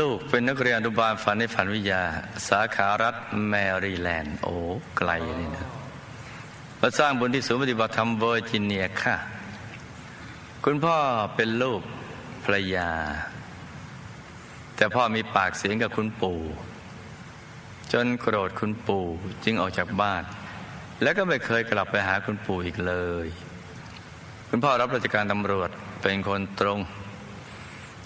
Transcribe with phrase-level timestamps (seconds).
[0.00, 2.02] ลูกเป็นนักเรียนอนุบาลฝันในฝันวิทยา
[2.48, 3.14] สาขารัฐ
[3.48, 3.54] แม
[3.84, 4.54] รีแลนด์ โอ้
[4.96, 5.66] ไกลนี่นะ
[6.80, 9.16] มาสร้างบุญที่ศูนย์ปฏิบัติธรรมเวอร์จิเนียค่ะ
[10.64, 10.96] คุณพ่อ
[11.36, 11.80] เป็นลูก
[12.44, 12.90] ภรรยา
[14.76, 16.40] แต่พ่อมีปากเสียงกับคุณปู่
[17.92, 19.06] จนโกรธคุณปู่
[19.44, 20.22] จึงออกจากบ้าน
[21.02, 23.26] แล้วก็ไม่เคยกลับไปหาคุณปู่อีกเลย
[24.48, 25.70] คุณพ่อรับราชการตำรวจ
[26.02, 26.78] เป็นคนตรง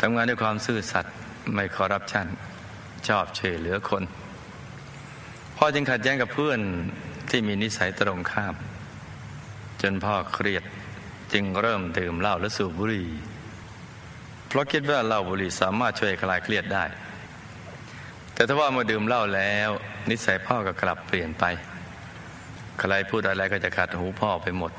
[0.00, 1.14] ทำงานด้วยความซื่อสัตย์
[1.54, 2.26] ไม่คอร์รัปชัน
[3.08, 4.04] ชอบช่วยเหลือคน
[5.56, 6.60] พ่อจึงขัดแย้งกับเพื่อน
[7.30, 8.54] ที่มีนิสัยตรงข้าม
[9.82, 10.64] จนพ่อเครียด
[11.32, 13.08] จึงเริ่มดื่มเหล้าและสูบบุหรี่
[14.48, 16.84] เพราะคิดว่าเหล้าบุหรี่สามารถช่วยคลายเครียดได้
[18.34, 19.70] แต่ถ้าว่ามาดื่มเหล้าแล้ว
[20.10, 21.44] นิสัยพ่อก็กลับเปลี่ยนไป
[22.78, 24.72] ใครพูดอะไรก็จะขัดหูพ่อไปหมด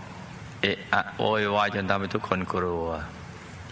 [0.62, 2.86] เอะอะโวยวายจนทำให้ทุกคนกลัว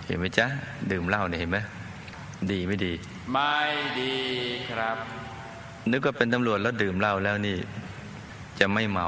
[0.05, 0.47] เห็นไหมจ๊ะ
[0.91, 1.57] ดื่มเหล้าเนี่ยเห็นไหม
[2.51, 2.93] ดีไม่ดี
[3.33, 3.57] ไม่
[3.99, 4.15] ดี
[4.71, 4.97] ครับ
[5.91, 7.57] นึกว่าเป็นตำรวจแล้วดื่มเหล้าแล้วนี่
[8.59, 9.07] จะไม่เมา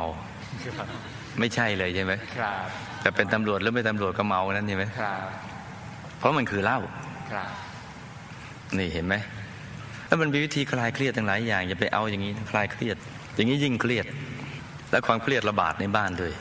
[1.40, 2.68] ไม่ใช่เลยใช่ไหมครับ
[3.02, 5.20] แต่เป็นตำรวจหรือไม่ตำรวจก็เมานั้นใช่ไหมครับ
[6.18, 6.80] เพราะมันคือเหล้า
[7.32, 7.50] ครับ
[8.78, 9.16] นี่เห็นไหม
[10.08, 12.98] แล้วมันมีวิธีคลายเครียดตั้งหลายอย่างอย่าไปเอาอย่างนี้นะคลายเครียด
[13.36, 14.06] อย่างนี้ยิ่งเครียด
[14.92, 16.34] และความเครียดระบาดในบ้านด้วย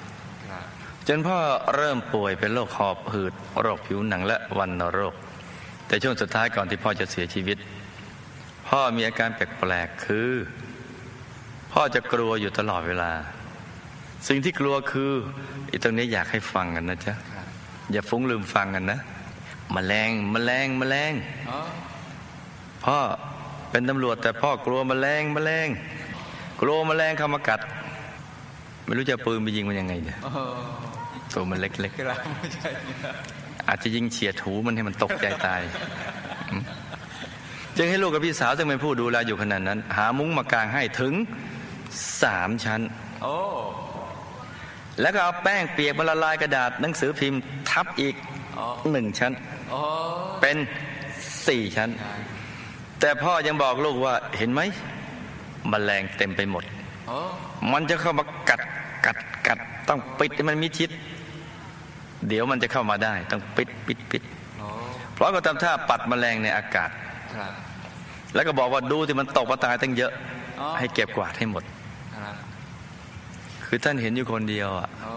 [0.50, 0.64] ครับ
[1.08, 1.38] จนพ่อ
[1.76, 5.14] เริ่มป่วยเป็นโรคหอบหืดโรคผิวหนังและวันโรค
[5.90, 7.58] แต่ช่วงสุดท้ายก่อนที่พ่อจะเสียชีวิต
[8.68, 10.30] พ่อมีอาการแปลกๆคือ
[11.72, 13.12] พ่อจะกลัวอยู่ตลอดเวลา
[14.28, 15.12] สิ่งที่กลัวคือ
[15.70, 17.14] อีตรงนี้อยากให้ฟังกันนะจ๊ะ
[17.92, 19.00] อย่าฟุ้งลืมฟังกันนะ
[19.74, 21.12] มแมลงมแมลงมแมลง
[22.84, 22.98] พ่อ
[23.70, 25.68] เป็นตำรวจแต่พ่อกลัวมแมลงมแมลง
[26.60, 27.60] กลัวมแมลงเข้ามากัด
[28.84, 30.18] ไม่รู้จะปืนไปยิงมันยังไงเนี่ย
[31.32, 32.00] ตัวมันเล็กๆ
[33.68, 35.62] อาจจะยิงเฉียดหูมันให้มันตกใจตาย
[36.50, 36.62] อืม
[37.76, 41.14] จึงให้ลูกกับพี่สาวซึ่งเป็นผู้ดูแลอยู่ขนาดนั้น หามุ้งมากางให้ถึง
[42.22, 42.80] สามชั้น
[43.22, 43.36] โอ้
[45.00, 47.40] แล้วก็เอาแป้งเปียกมาละลายกระดาษหนังสือพิมพ์
[47.70, 48.14] ทับอีก
[48.58, 49.32] อ๋อหนึ่งชั้น
[49.70, 49.80] โอ้
[50.40, 50.56] เป็น
[51.48, 51.90] สี่ชั้น
[53.00, 54.60] แต่พ่อยังบอกลูกว่าเห็นไหม
[55.72, 56.64] มแมลงเต็มไปหมด
[57.08, 57.18] โอ้
[57.72, 58.60] มันจะเข้ามากัด
[59.06, 59.16] กัด
[59.46, 60.90] กัดต้องปิดให้มันมิดชิด
[62.28, 64.22] เดี๋ยวมันจะเข้ามาได้ ต้องปิดปิดปิด
[64.58, 64.66] โอ้
[65.14, 66.90] เพราะก็ทำท่าปัดแมลงในอากาศ
[67.36, 67.52] ครับ
[68.34, 70.12] แล้วก็บอกว่าดูที่มันตกมาตายตั้งเยอะ
[70.60, 71.64] อ๋อให้เก็บกวาดให้หมด
[72.16, 72.34] ครับ
[73.66, 75.12] คือท่านเห็นอยู่คนเดียวอะโอ้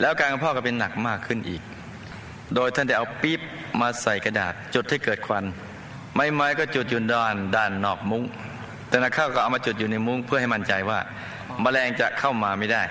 [0.00, 1.62] แล้วอาการของพ่อก็เป็นหนักมากขึ้นอีก
[2.54, 3.40] โดยท่านได้เอาปี๊บ
[3.80, 5.44] มาใส่กระดาษ จุดให้เกิดควัน
[6.14, 8.22] ไม้ไม้ก็จุดอยู่ด้านด้านนอกมุ้ง
[8.88, 10.98] แต่นักข้าวก็เอามาจุดอยู่ในมุ้งเพื่อให้มั่นใจว่า
[11.62, 12.82] แมลงจะเข้ามาไม่ได้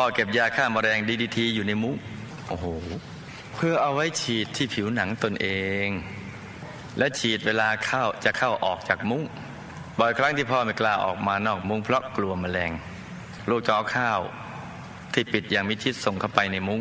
[0.00, 1.94] พ่อเก็บยาฆ่าแมลงดีดีทีอยู่ในมุ้ง
[2.48, 2.66] โอ้โห
[3.54, 5.46] เพื่อเอาไว้ฉีดที่ผิวหนังตนเอ
[5.86, 5.88] ง
[6.98, 9.22] และฉีดเวลาเข้าจะเข้าออกจากมุ้ง
[9.98, 12.70] บ่อยครั้งที่พ่อไม่กล้าออกมานอกมุ้งเพราะกลัวแมลง
[13.50, 14.20] ลูกจะเอาข้าว
[15.12, 16.80] ที่ปิดอย่างมิดชิดส่งเข้าไปในมุ้ง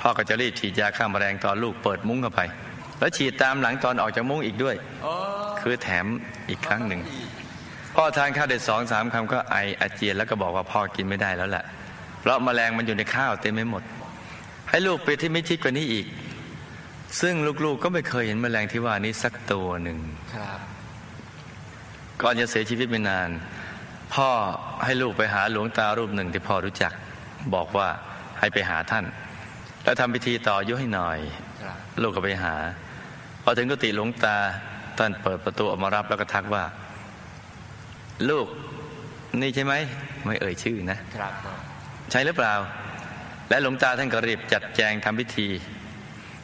[0.00, 2.40] พ่อก็จะรีบฉีดยาฆ่าแมลงตอนลูกเปิดมุ้งเข้าไป
[2.98, 4.76] แล้วฉีดตามหลังตอนออกจากมุ้งอีกด้วย
[5.60, 6.06] คือแถม
[6.48, 7.00] อีกครั้งหนึ่ง
[7.94, 11.66] พ่อทานข้าวได้สองสามคำก็ไออาเจียนแล้วก็บอกว่าพ่อกินไม่ได้แล้วแหละ
[12.28, 13.82] ราะแมลงมันอยู่ในข้าวเต็มไปหมด
[14.70, 16.06] ให้ลูกปิดที่มิดชิดกว่านี้อีก
[17.20, 19.98] ซึ่งลูกๆก็ไม่เคยเห็นแมลงที่ว่านี้สักตัวหนึ่ง
[20.34, 20.58] ครับ
[22.22, 23.30] ก่อนจะเสียชีวิตไม่นาน
[24.14, 24.30] พ่อ
[24.84, 26.92] ให้ลูกไปหาหลวงตารูปหนึ่งที่พ่อรู้จัก
[27.54, 27.88] บอกว่า
[28.38, 29.04] ให้ไปหาท่าน
[29.84, 31.18] แล้วทำพิธีต่ออายุให้หน่อย
[31.62, 32.54] ครับลูกก็ไปหา
[33.42, 34.36] พอถึงกุฏิหลวงตา
[34.98, 36.64] ท่านเปิดประตูออกมารับแล้วก็ทักว่า
[38.30, 38.46] ลูก
[39.40, 39.74] นี่ใช่ไหม
[40.24, 42.54] ไม่เอ่ยชื่อนะครับผมใช่หรือเปล่า
[43.48, 45.48] และหลวงตาท่านก็รีบจัดแจงทำพิธี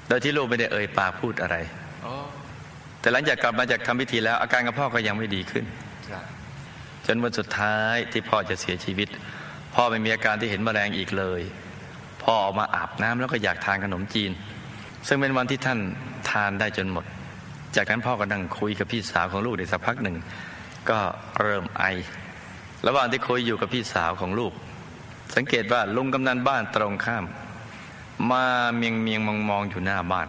[0.08, 1.56] โดยที่ลูกไม่ได้เอ่ยปากพูดอะไร
[2.02, 2.12] โอ้
[3.00, 5.64] แต่หลังจากกลับมาจากทำพิธีแล้ว อาการของพ่อก็ยังไม่ดีขึ้น
[6.10, 6.24] ครับ
[7.06, 9.08] จนวันสุดท้ายที่พ่อจะเสียชีวิต
[9.74, 11.42] พ่อไม่มีอาการที่เห็นแมลงอีกเลย
[12.22, 14.30] พ่อออกมาอาบน้ำแล้วก็อยากทานขนมจีน
[15.08, 15.78] ซึ่งเป็นวันที่ท่าน
[16.30, 17.04] ทานได้จนหมด
[17.76, 20.16] จากนั้นพ่อก็นั่งคุยกับพี่สาวของลูกได้สักพักหนึ่ง
[20.90, 20.98] ก็
[21.40, 21.84] เริ่มไอ
[22.86, 24.52] ระหว่างที่คุยอยู่กับพี่สาวของลูก
[25.34, 27.25] สังเกตว่าลุงกำนันบ้านตรงข้าม
[28.31, 28.44] มา
[28.76, 30.29] เมียงเมียงมองมองอยู่หน้าบ้าน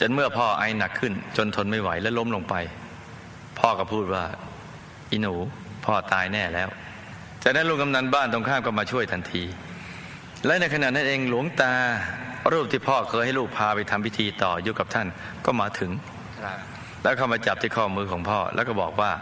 [0.00, 2.54] จนเมื่อพ่อไอหนักขึ้น จนทนไม่ไหวและล้มลงไป
[3.58, 4.24] พ่อก็พูดว่า
[5.10, 5.34] อีหนู
[5.84, 6.68] พ่อตายแน่แล้ว
[7.42, 9.42] จากนั้นลุงกำนันบ้านตรงข้ามก็มาช่วยทันที
[10.46, 11.72] และในขณะนั้นเองหลวงตา
[12.52, 15.06] รูปที่พ่อเคยให้ลูกพาไปทำพิธีต่ออยู่กับท่าน
[15.44, 15.90] ก็มาถึง
[17.02, 19.12] แล้วเข้ามาจับที่ข้อมือของพ่อ แล้วก็บอกว่า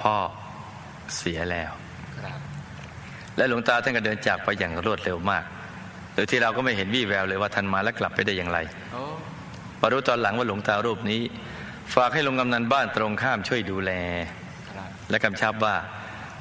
[0.00, 0.14] พ่อ
[1.16, 1.72] เสียแล้ว
[3.38, 5.44] และหลวงตาท่านก็เดินจากไปอย่างรวดเร็วมาก
[6.14, 8.58] โดยที่เราก็ไม่เห็นวี่แววเลยว่าท่านมาแล้วกลับไปได้อย่างไร
[8.92, 9.02] โอ้
[9.80, 11.22] มารู้ตอนหลังว่าหลวงตารูปนี้
[11.94, 13.92] ฝากให้ลงกำนันบ้านตรงข้ามช่วยดูแล
[15.10, 15.76] และกำชับว่า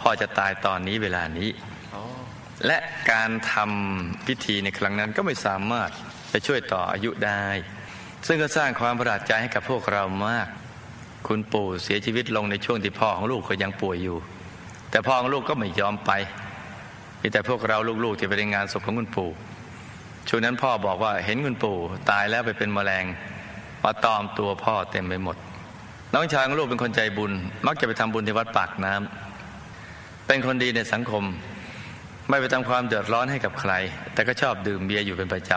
[0.01, 1.49] พ่อจะตายตอนนี้เวลานี้
[2.65, 2.77] และ
[3.11, 5.89] การทำพิธีในครั้งนั้นก็ไม่สามารถ
[6.31, 7.45] จะช่วยต่ออายุได้
[8.27, 10.47] ซึ่งก็สร้างความประหลาดใจให้กับพวกเรามาก
[11.27, 14.17] คุณปู่เสียชีวิตลงในช่วงที่พ่อของลูกก็ยังป่วยอยู่
[14.91, 16.11] แต่พ่อของลูกก็ไม่ยอมไป
[17.21, 19.29] มีแต่พวกเราลูกๆที่ไปในงานศพของคุณปู่
[20.27, 21.77] ช่วงนั้นพ่อบอกว่าเห็นคุณปู่
[22.09, 23.05] ตายแล้วไปเป็นแมลง
[23.83, 25.37] มาตอมตัวพ่อเต็มไปหมด
[26.13, 27.31] น้องชายของลูกเป็นคนใจบุญ
[27.67, 31.23] มักจะไปทำบุญที่วัดปากน้ำเป็นคนดีในสังคม
[32.29, 33.73] ไม่ไปทำความเดือดร้อนให้กับใคร
[34.13, 35.51] แต่ก็ชอบดื่มเบียร์อยู่เป็นประจ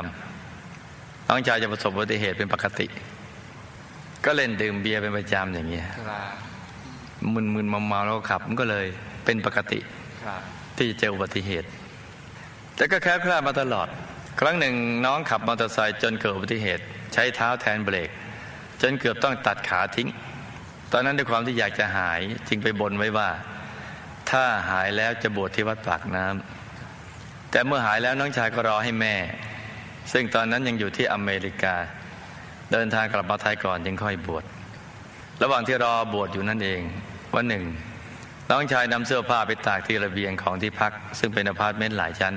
[0.63, 2.87] ำน้องชายจะประสบอุบัติเหตุเป็นปกติ
[4.25, 6.29] ก็เล่นดื่มเบียร์เป็นประจำอย่างเงี้ยครับ
[7.35, 8.87] มึนๆเมาๆแล้วก็ขับมันก็เลย
[9.25, 9.81] เป็นปกติ
[10.27, 10.43] ครับ
[10.81, 11.69] ที่เจออุบัติเหตุ
[12.77, 13.89] แต่ก็แค้วคลาดมาตลอด
[14.41, 14.75] ครั้งหนึ่ง
[15.07, 18.11] น้องขับมอเตอร์ไซค์จนเกิดอุบัติเหตุ ใช้เท้าแทนเบรก
[18.83, 20.09] จนเกือบต้องตัดขาทิ้ง
[20.93, 23.29] ตอนนั้นด้วยความที่อยากจะหายจึงไปบนไว้ว่า
[24.31, 29.15] ถ้าหายแล้วจะบวชที่วัดปากน้ำแต่เมื่อหายแล้วน้องชายก็รอให้แม่
[30.13, 31.75] ซึ่งตอนนั้นยังอยู่ที่อเมริกา
[32.73, 34.45] เดินทางกลับมาไทยก่อนจึงค่อยบวช
[35.43, 36.81] ระหว่างที่รอบวชอยู่นั่นเอง
[37.35, 37.65] วันหนึ่ง
[38.53, 42.35] น้องชายนำเสื้อผ้าไปตากที่ระเบียงของที่พัก ซึ่งเป็นอพาร์ตเมนต์หลายชั้น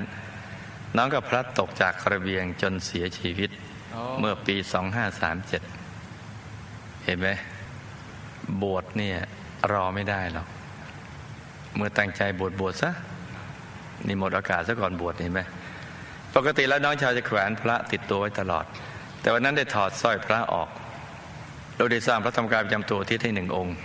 [0.96, 3.50] น้องก็พลัดตกจากระเบียงจนเสียชีวิต
[3.92, 4.56] โอ้เมื่อปี
[6.20, 7.28] 2537 เห็นไหม
[8.62, 9.18] บวชเนี่ย
[9.72, 10.46] รอไม่ได้หรอก
[11.76, 12.90] เมื่อตั้งใจบวชบวชซะ
[14.06, 15.40] นี่หมดโอกาสซะก่อนบวชเห็นไหม
[16.36, 18.64] ปกติแล้วน้องชายจะแขวนพระติดตัวไว้ตลอด
[19.20, 20.68] แต่วันนั้นได้ถอดสร้อยพระออก
[21.76, 23.76] เราได้สร้างพระธรรมกายประจำตัวที่ให้หนึ่งองค์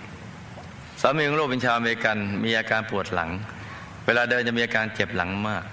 [1.01, 3.29] สามีของลูกเป็นชาวอเมริกัน มีอาการปวดหลัง
[4.05, 5.63] เวลาเดินจะมีอาการเจ็บหลังมาก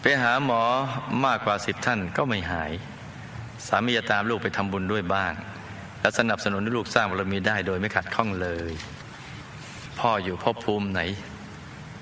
[0.00, 0.62] ไปหาหมอ
[1.26, 2.72] มากกว่าสิบท่านก็ไม่หาย
[3.66, 5.32] สามีจะตามลูกไปทำบุญด้วยบ้าง
[6.00, 8.72] และสนับสนุนให้ลูกสร้างบารมีได้โดยไม่ขัดข้องเลย
[9.98, 11.00] พ่ออยู่ภพภูมิไหน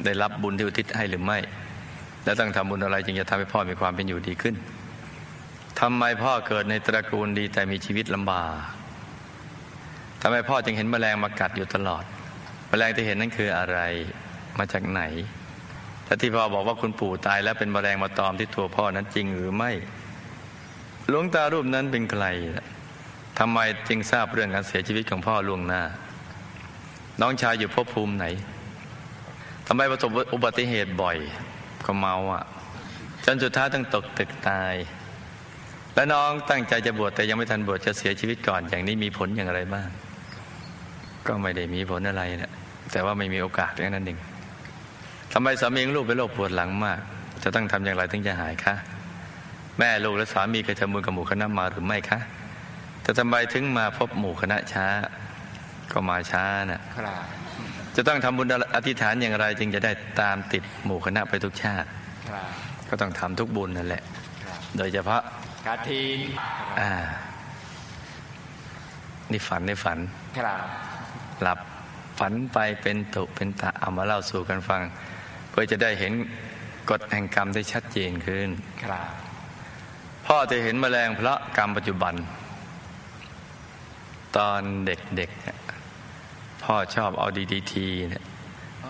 [0.05, 1.39] ได้รับบุญที่อุทิศให้หรือไม่
[2.25, 4.55] และต้องทำบุญอะไรจึงจะทำให้พ่อมีความเป็นอยู่ดีขึ้น
[5.81, 8.51] ทำไมพ่อเกิดในตระกูลดีแต่มีชีวิตลำบาก
[10.23, 12.05] ทำไมพ่อจึงเห็นแมลงมากัดอยู่ตลอด
[12.69, 13.79] แมลงที่เห็นนั่นคืออะไร
[14.59, 15.03] มาจากไหน
[16.07, 19.71] และที่พ่อบอกว่าคุณปู่ตายแล้วเป็นแมลงมาตอมที่ตัวพ่อนั้นจริงหรือไม่
[21.09, 22.25] หลวงตารูปนั้นเป็นใคร
[23.39, 23.59] ทำไม
[23.89, 25.83] จึงทราบเรื่องการเสียชีวิตของพ่อล่วงหน้า
[27.21, 28.27] น้องชายอยู่ภพภูมิไหน
[29.67, 31.19] ทำไมประสบอุบัติเหตุบ่อย
[31.87, 32.45] ก็เมาอะ
[33.25, 34.75] จนสุดท้ายต้องตกตึกตาย
[35.95, 39.89] และน้องตั้งใจจะบวชแต่ยังไม่ทันบวชจะเสียชีวิตก่อนอย่างนี้มีผลอย่างไรบ้าง
[41.29, 42.53] ก็ไม่ได้มีผลอะไรนะ
[42.93, 44.19] แต่ว่าไม่มีโอกาสแค่นั้นเอง
[45.33, 46.99] ทำไมสามีของลูกเป็นโรคปวดหลังมาก
[47.43, 48.75] จะต้องทำอย่างไรถึงจะหายคะ
[49.79, 52.19] แม่ลูกและสามีเคยทำบุญกับหมู่คณะมาหรือไม่คะ
[53.03, 54.87] แต่ทำไมถึงมาพบหมู่คณะช้า
[55.93, 57.23] ก็มาช้าน่ะครับ
[57.97, 61.89] จะต้องทำบุญอธิษฐานอย่างไร จึงจะได้ตามติดหมู่คณะไปทุกชาติ
[62.31, 62.47] ครับ
[62.89, 64.03] ก็ต้องทำทุกบุญนั่นแหละ
[64.45, 65.21] ครับโดยเฉพาะ
[65.67, 66.19] กาทีน
[66.81, 66.91] อ่า
[69.33, 69.99] นี่ฝันในฝัน
[70.39, 70.61] ครับ
[71.43, 71.59] หลับ
[72.19, 74.83] ฝันไปเป็นตุเป็นตะเอามาเล่าสู่กันฟัง
[75.51, 76.13] เพื่อจะได้เห็น
[76.91, 78.49] กฎแห่งกรรมได้ชัดเจนขึ้น
[78.83, 79.07] ครับ
[80.27, 82.15] พ่อจะเห็นแมลงเพราะกรรมปัจจุบัน
[84.37, 85.59] ตอนเด็กๆเนี่ย
[86.63, 88.25] พ่อชอบเอาดีดีทีเนี่ย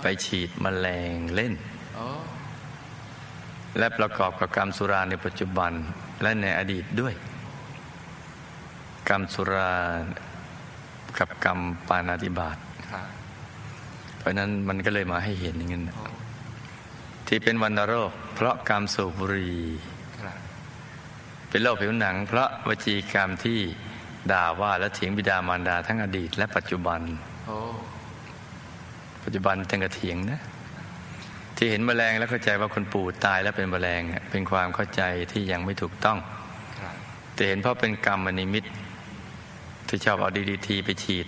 [0.01, 1.55] ไปฉีดแมลงเล่น
[1.95, 2.07] โอ้
[3.79, 5.73] และประกอบกับกรรมสุราในปัจจุบัน
[6.23, 7.15] และในอดีตด้วย
[9.09, 9.73] กรรมสุรา
[11.19, 11.59] กับกรรม
[11.89, 12.59] ปานาติบาต
[12.91, 13.07] ครับ
[14.19, 16.05] เพราะฉะนั้นมันก็เลยมาให้เห็นอย่างนั้นโอ้
[17.27, 19.59] ที่เป็นวันโรค เพราะกรรมสูบบุหรี่
[20.21, 20.39] ครับ
[21.49, 23.59] เป็นโรคผิวหนัง เพราะวจีกรรมที่
[24.33, 27.01] ด่าว่าและเถียงบิดามารดาทั้งอดีต และปัจจุบัน
[27.47, 27.59] โอ้
[29.25, 30.41] ปัจจุบันทั้งกระเถียงนะ
[31.57, 36.19] ที่เห็นแมลงแล้วเข้าใจว่าคนปู่ตายแล้วเป็นแมลงเนี่ยเป็นความเข้าใจที่ยังไม่ถูกต้อง
[36.81, 36.95] ครับ
[37.35, 38.65] แต่เห็นเพราะเป็นกรรมนิมิต
[39.89, 41.27] ที่ชอบเอาดีดีทีไปฉีด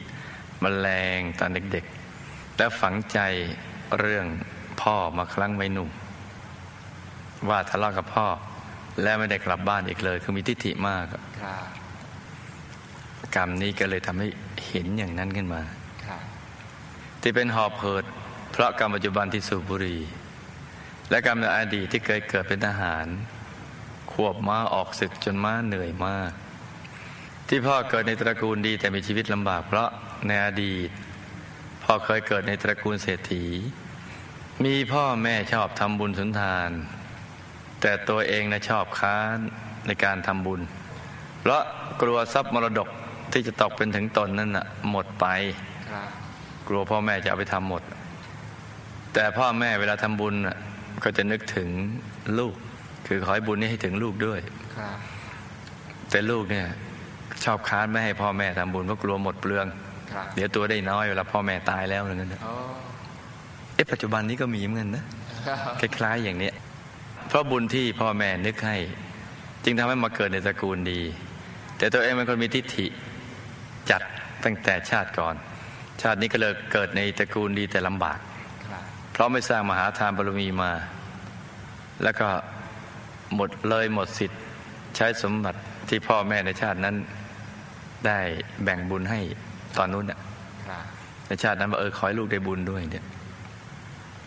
[0.63, 0.89] มแมล
[1.19, 3.19] งตอนเด็กๆ แล้วฝังใจ
[3.99, 4.27] เรื่อง
[4.81, 5.91] พ่อมาครั้งวัยหนุ่ม
[7.49, 8.27] ว่าทะเลาะกับพ่อ
[9.03, 11.23] แล้วไม่ได้กลับบ้านอีกเลย คือมีทิฏฐิมากครับ
[13.37, 14.29] กรรมนี้ก็เลยทำให้
[14.69, 15.63] เห็นอย่างนั้นขึ้นมา
[16.07, 16.23] ครับ
[17.23, 18.05] ที่เป็นหอบเพิด
[18.53, 20.01] เพราะกรรมปัจจุบันที่สูบบุหรี่
[21.11, 23.07] และกรรมในอดีตที่เคยเกิดเป็นทหาร
[24.13, 26.33] ควบม้าออกศึกจนม้าเหนื่อยมาก
[27.49, 29.89] ที่พ่อเกิดในตระกูลดีแต่มีชีวิตลำบาก เพราะ
[30.27, 30.89] ในอดีต
[31.85, 33.45] พ่อเคยเกิดในตระกูลเศรษฐี
[34.65, 36.71] มีพ่อแม่ชอบทำบุญสุนทาน
[37.81, 39.39] แต่ตัวเองนะชอบค้าน
[39.87, 40.61] ในการทำบุญ
[41.41, 41.63] เพราะ
[42.03, 42.89] กลัวทรัพย์มรดก
[43.33, 45.27] ที่จะตกเป็นถึงตนนั้นน่ะหมดไป
[45.91, 46.09] ครับ
[46.69, 47.83] กลัวพ่อแม่จะเอาไปทำหมด
[49.15, 50.57] แต่พ่อแม่เวลาทำบุญน่ะ
[51.05, 51.69] ก็จะนึกถึง
[52.39, 52.55] ลูก
[53.07, 54.41] คือขอให้บุญนี้ให้ถึงลูกด้วย
[54.77, 54.97] ครับ
[56.11, 56.67] แต่ลูกเนี่ย
[57.45, 59.67] ชอบค้านไม่ให้พ่อแม่ทำบุญเพราะกลัวหมดเปลือง
[60.13, 62.53] ครับเดี๋ยวตัวได้น้อยเวลาพ่อแม่ตายแล้วอะไรเงี้ยนะโอ้
[63.75, 65.05] เอ๊ะปัจจุบันนี้ก็มีเหมือนกันนะ
[65.47, 66.55] ครับคล้ายๆอย่างเนี้ย
[67.29, 68.77] เพราะบุญที่พ่อแม่นึกให้
[69.65, 71.01] จึงทำให้มาเกิดในตระกูลดี
[71.79, 72.87] แต่ตัวเองเป็นคนมีทิฏฐิ
[73.91, 74.03] จัด
[74.45, 75.35] ตั้งแต่ชาติก่อน
[76.03, 78.19] ชาตินี้ก็เลยเกิดในตระกูลดีแต่ลำบาก
[78.71, 78.83] ครับ
[79.13, 80.71] เพราะไม่สร้างมหาทานบารมีมา
[82.03, 82.29] แล้วก็
[83.35, 84.41] หมดเลยหมดสิทธิ์
[84.97, 85.59] ใช้สมบัติ
[85.89, 86.97] ที่พ่อแม่ในชาตินั้น
[88.07, 88.19] ได้
[88.65, 89.21] แบ่งบุญให้
[89.77, 90.19] ตอนนู้นน่ะ
[90.69, 90.85] ครับ
[91.27, 93.05] ในชาตินั้นว่าเออขอให้ลูกได้บุญด้วยเนี่ย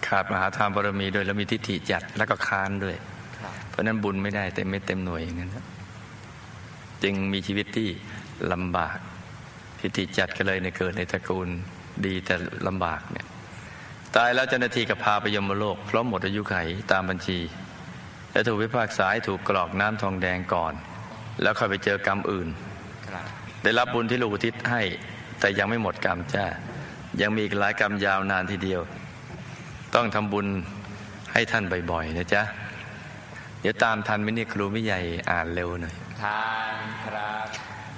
[0.08, 2.96] ขาดมหาทานบารมีด้วยแล้วมีทิฏฐิจัดแล้วก็ค้านด้วย
[3.40, 5.66] ครับเพราะฉะนั้นบุญไม่ได้เต็มไม่เต็มหน่วยอย่างนั้นนะ
[7.04, 7.90] จึงมีชีวิตที่
[8.52, 8.98] ลำบาก
[9.80, 11.48] ทิฏฐิจัดก็เลยในเกิดในตระกูล
[12.06, 12.36] ดีแต่
[12.68, 13.28] ลำบากเนี่ย
[14.16, 16.56] ตายแล้วเจ้าหน้าที่ก็พาไปยมโลกเพราะหมดอายุไข
[16.92, 17.40] ตามบัญชี
[18.32, 20.74] และถูกพิพากษาให้ถูกกรอกน้ำทองแดงก่อน
[21.42, 22.71] แล้วค่อยไปเจอกรรมอื่นครับ
[23.64, 24.82] ได้รับบุญที่ลูกอุทิศให้
[25.40, 26.46] แต่ยังไม่หมดกรรมจ้า
[27.22, 28.82] ยังมีอีกหลายกรรมยาวนานทีเดียว
[29.96, 30.48] ต้องทำบุญ
[31.34, 32.44] ให้ท่านบ่อยๆนะจ๊ะ
[33.62, 35.00] เดี๋ยวตามทันไหมเนี่ยครูไม่ใหญ่
[35.32, 36.76] อ่านเร็วหน่อยทาน
[37.06, 37.46] ครับ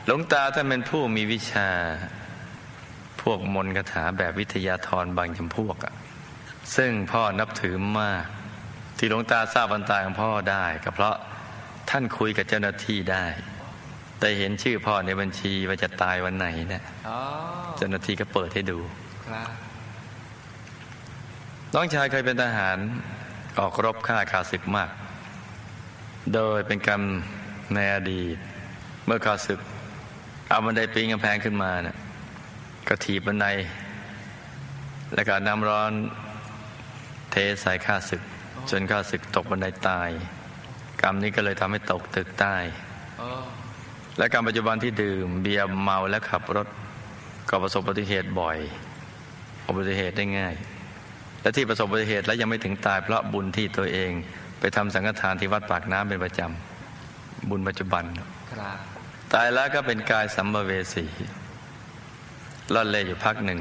[0.06, 1.70] หลวงตาท่านเป็นผู้มีวิชา
[3.22, 5.94] พวกมนต์คาถาแบบวิทยาธรบางจำพวกอะ
[6.76, 8.26] ซึ่งพ่อนับถือมาก
[8.98, 11.16] ที่หลวงตาทราบวันตายของพ่อได้ ก็เพราะ
[11.90, 13.26] ท่านคุยกับเจ้าหน้าที่ได้
[14.26, 17.20] แต่เห็นชื่อพ่อในบัญชีว่าจะตายวันไหนเนะี่ยอ๋อ
[17.78, 18.80] เจ้าหน้าที่ก็เปิดให้ดู
[19.28, 19.50] ครับ
[21.74, 22.78] น้องชายเคยเป็นทหาร
[23.60, 24.90] ออกรบฆ่าขาศึกมาก
[26.34, 27.02] โดยเป็นกรรม
[27.76, 28.38] ในอดีต
[29.06, 29.60] เมื่อขาศึก
[30.50, 31.98] เอาบันไดปีนกำแพงขึ้นมาเนะ่ะ
[32.88, 33.48] ก็ถีบบันได
[35.14, 35.92] แล้วก็เอาน้ำร้อน
[37.32, 38.22] เทใส่ข้าศึก
[38.70, 40.10] จนข้าศึกตกบันไดตาย
[41.02, 42.56] กรรมนี้ก็เลยทำให้ตกตึกใต้
[43.20, 43.30] โอ้
[44.18, 46.68] และการปัจจุบันที่ดื่มเบียร์เมาและขับรถ
[47.50, 48.58] ก็ประสบอุบัติเหตุบ่อย
[49.68, 50.56] อุบัติเหตุได้ง่าย
[51.42, 54.12] และที่ประสบอุบัติเหตุและยังไม่ถึงตายเพราะบุญที่ตัวเอง
[54.60, 58.04] ไปทำสังฆทานที่วัดปากน้ำเป็นประจำบุญปัจจุบัน
[58.52, 58.78] ครับ
[59.34, 61.06] ตายแล้วก็เป็นกายสัมภเวสี
[62.74, 63.60] ล่อนเล่อยู่พักหนึ่ง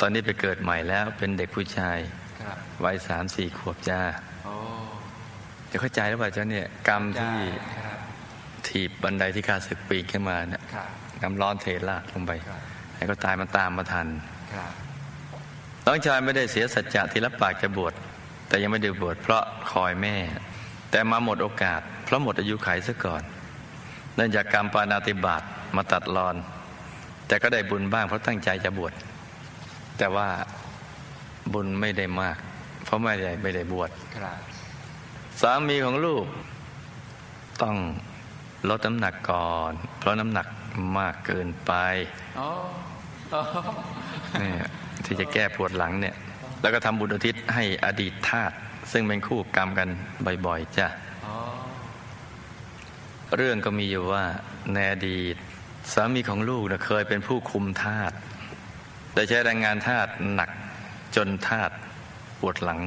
[0.00, 1.98] ตอนนี้ไปเกิดใหม่แล้วเป็นเด็กผู้ชาย
[2.40, 4.00] ครับวัยสามสี่ขวบจ้า
[4.44, 4.54] โอ้
[5.70, 7.36] จะเข้าใจหรือเปล่าเจ้าเนี่ย กรรมที่
[7.76, 7.81] ครับ
[8.68, 10.88] ถีบบันไดที่ข้าศึกปีนขึ้นมาเนี่ยครับ
[11.22, 12.60] น้ำร้อนเทราดลงไปครับ
[12.94, 14.06] ให้ก็ตายมันตามมาทัน
[14.54, 14.72] ครับ
[15.86, 17.94] น้องชายไม่ได้เสียสัจจะที่รับปากจะบวช
[18.48, 19.42] แต่ยังไม่ได้บวชเพราะ
[19.72, 20.16] คอยแม่
[20.90, 23.22] แต่มาหมดโอกาส เพราะหมดอายุไขซะก่อน
[24.14, 25.42] เนื่องจากกรรมปานาติบาต
[25.76, 26.36] มาตัดรอน
[27.26, 28.92] แต่ก็ได้บุญบ้างเพราะตั้งใจจะบวช
[29.98, 30.28] แต่ว่า
[31.52, 32.36] บุญไม่ได้มาก
[32.84, 34.38] เพราะไม่ได้ไม่ได้บวชครับ
[35.40, 36.24] สามีของลูก
[37.62, 37.76] ต้อง
[38.68, 40.46] ลดน้ำหนักก่อน เพราะน้ำหนัก
[40.98, 41.72] มากเกินไป
[42.36, 42.48] โอ้
[43.30, 43.40] โอ้
[44.38, 44.68] เนี่ย
[45.04, 46.14] ที่จะแก้ปวดหลังเนี่ย
[46.60, 48.52] แล้วก็ทำบุญอุทิศให้อดีตทาส
[48.92, 49.88] ซึ่งเป็นคู่กรรมกัน
[50.46, 50.88] บ่อยๆจ้ะ
[51.22, 51.34] โอ้
[53.36, 54.24] เรื่องก็มีอยู่ว่า
[54.74, 55.36] ในอดีต
[55.92, 58.12] สามีของลูกนะเคยเป็นผู้คุมทาส
[59.12, 60.50] แต่ใช้แรงงานทาสหนัก
[61.16, 61.70] จนทาส
[62.40, 62.80] ปวดหลัง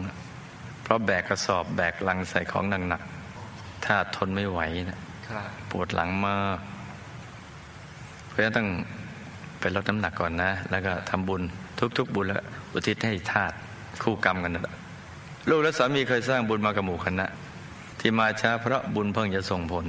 [0.84, 5.05] เพราะแบกกระสอบแบกลังใส่ของหนักๆทาสทนไม่ไหวนะครับ
[5.72, 6.58] ปวดหลังมาก
[8.28, 8.68] เพราะฉะนั้นต้อง
[9.60, 11.42] ไปลดน้ำหนักก่อนนะ แล้วก็ทำบุญ
[11.98, 13.52] ทุก ๆ บุญแล้วอุทิศให้ทาส
[14.04, 14.76] คู่กรรมกันนั่นแหละ
[15.50, 17.26] ลูกและสามีเคยสร้างบุญมากับหมู่คณะ
[18.00, 19.86] ที่มาช้าเพราะบุญเพิ่งจะส่งผล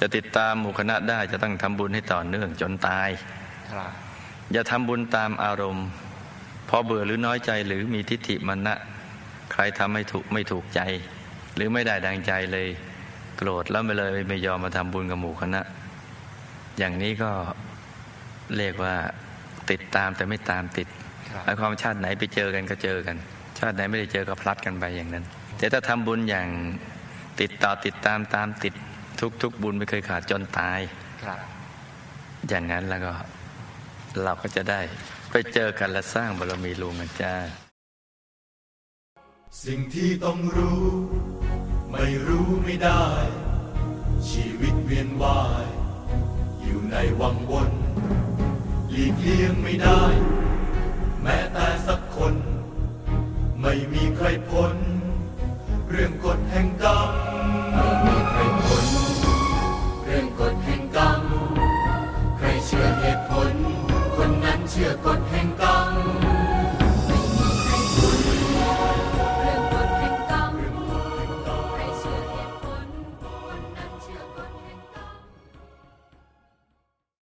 [0.00, 3.08] จะติดตามหมู่คณะได้จะต้องทำบุญให้ต่อเนื่องจนตาย
[3.72, 3.90] ครับ
[4.52, 5.86] อย่าทำบุญตามอารมณ์
[6.68, 8.76] พอเบื่อหรือน้อยใจหรือมีทิฏฐิมันนะ
[9.52, 10.80] ใครทำไม่ถูกไม่ถูกใจ
[11.54, 12.68] หรือไม่ได้ดังใจเลย
[13.42, 15.60] โกรธแล้วไม่เลยไม่ยอมมาทำบุญกับหมู่คณะ
[16.78, 17.30] อย่างนี้ก็
[18.56, 18.94] เรียกว่า
[19.70, 20.88] ติดตามแต่ไม่ตามติด
[21.30, 23.16] ครับหมายความว่าชาติไหนไปเจอกันก็เจอกัน
[23.58, 25.24] ชาติไหนไม่ได้เจอก็พลัดกันไปอย่างนั้น
[25.58, 26.48] แต่ถ้าทำบุญอย่าง
[27.40, 28.74] ติดต่อติดตามตามติด
[29.42, 30.80] ทุกๆบุญไม่เคยขาดจนตาย
[31.24, 31.40] ครับ
[32.48, 33.12] อย่างนั้นแล้วก็
[34.24, 34.80] เราก็จะได้
[35.30, 37.34] ไปเจอกันและสร้างบารมีรวมกันจ้า
[39.64, 40.80] สิ่งที่ต้องรู้
[41.92, 43.06] ไม่รู้ไม่ได้
[44.30, 45.66] ชีวิตเวียนวาย
[46.62, 47.70] อยู่ในวังวน
[48.90, 50.02] หลีกเลี่ยงไม่ได้
[51.22, 52.34] แม้แต่สักคน
[53.60, 54.74] ไม่มีใครพ้น
[55.90, 57.10] เรื่องกฎแห่งกรรม
[57.74, 58.86] ไม่มีใครพ้น
[60.04, 61.22] เรื่องกฎแห่งกรรม
[62.38, 63.50] ใครเชื่อเหตุผล
[64.16, 65.20] คนนั้นเชื่อกฎ